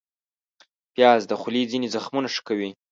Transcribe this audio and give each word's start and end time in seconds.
پیاز 0.93 1.21
د 1.27 1.33
خولې 1.41 1.63
ځینې 1.71 1.87
زخمونه 1.95 2.27
ښه 2.33 2.41
کوي 2.47 2.69